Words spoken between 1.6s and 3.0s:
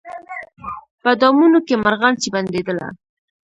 کي مرغان چي بندېدله